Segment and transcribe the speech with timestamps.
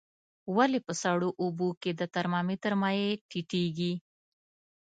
[0.57, 3.93] ولې په سړو اوبو کې د ترمامتر مایع ټیټیږي؟